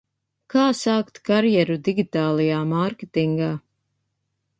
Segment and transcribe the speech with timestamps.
[0.51, 3.51] Kā sākt karjeru digitālajā mārketingā?